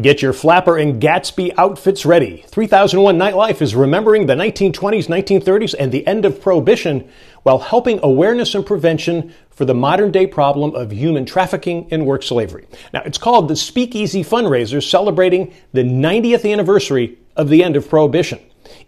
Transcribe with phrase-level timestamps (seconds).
[0.00, 2.44] Get your flapper and Gatsby outfits ready.
[2.46, 7.10] 3001 Nightlife is remembering the 1920s, 1930s, and the end of Prohibition
[7.42, 12.22] while helping awareness and prevention for the modern day problem of human trafficking and work
[12.22, 12.68] slavery.
[12.94, 18.38] Now, it's called the Speakeasy Fundraiser, celebrating the 90th anniversary of the end of Prohibition.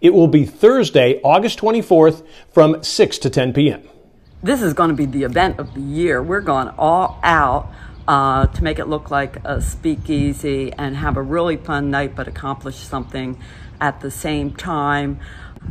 [0.00, 3.82] It will be Thursday, August 24th from 6 to 10 p.m.
[4.44, 6.22] This is going to be the event of the year.
[6.22, 7.72] We're going all out
[8.10, 12.26] uh, to make it look like a speakeasy and have a really fun night, but
[12.26, 13.40] accomplish something
[13.80, 15.20] at the same time.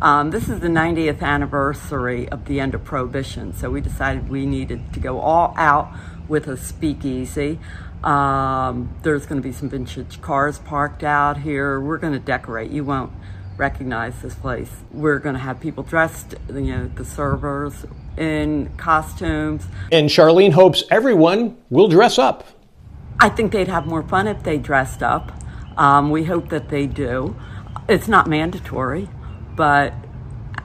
[0.02, 4.46] Um, this is the 90th anniversary of the end of Prohibition, so we decided we
[4.46, 5.94] needed to go all out
[6.30, 7.60] with a speakeasy.
[8.06, 11.82] Um, there's going to be some vintage cars parked out here.
[11.82, 12.72] We're going to decorate.
[12.72, 13.12] You won't
[13.58, 14.72] recognize this place.
[14.94, 17.86] We're going to have people dressed, you know, the servers
[18.20, 19.66] in costumes.
[19.92, 22.46] And Charlene hopes everyone will dress up.
[23.20, 25.32] I think they'd have more fun if they dressed up.
[25.78, 27.36] Um, we hope that they do.
[27.88, 29.10] It's not mandatory,
[29.56, 29.94] but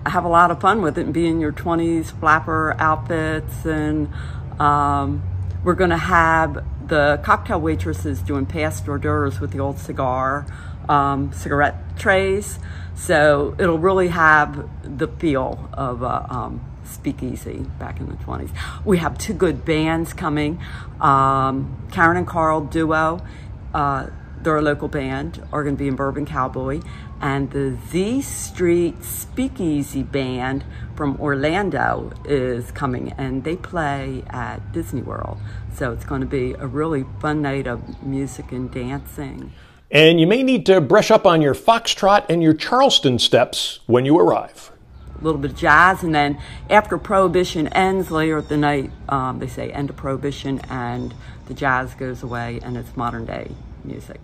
[0.07, 3.65] have a lot of fun with it and be in your 20s flapper outfits.
[3.65, 4.13] And
[4.61, 5.23] um,
[5.65, 10.47] we're going to have the cocktail waitresses doing passed hors d'oeuvres with the old cigar
[10.89, 12.59] um, cigarette trays.
[12.95, 14.69] So it'll really have
[14.99, 18.51] the feel of a um, speakeasy back in the 20s.
[18.85, 20.61] We have two good bands coming.
[21.01, 23.25] Um, Karen and Carl Duo,
[23.73, 24.09] uh,
[24.43, 26.81] they're a local band, are going to be in Bourbon Cowboy.
[27.21, 35.01] And the Z Street Speakeasy Band from Orlando is coming, and they play at Disney
[35.01, 35.39] World.
[35.75, 39.53] So it's going to be a really fun night of music and dancing.
[39.91, 44.05] And you may need to brush up on your foxtrot and your Charleston steps when
[44.05, 44.73] you arrive.
[45.21, 49.39] A little bit of jazz, and then after Prohibition ends later at the night, um,
[49.39, 51.15] they say end of Prohibition, and
[51.47, 53.51] the jazz goes away, and it's modern day
[53.85, 54.21] music.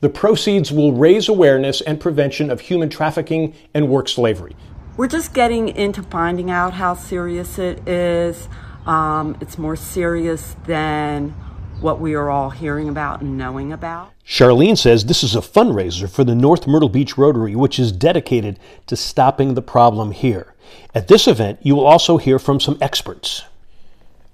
[0.00, 4.54] The proceeds will raise awareness and prevention of human trafficking and work slavery.
[4.96, 8.48] We're just getting into finding out how serious it is.
[8.86, 11.34] Um, it's more serious than
[11.80, 14.12] what we are all hearing about and knowing about.
[14.26, 18.58] Charlene says this is a fundraiser for the North Myrtle Beach Rotary, which is dedicated
[18.86, 20.54] to stopping the problem here.
[20.94, 23.44] At this event, you will also hear from some experts.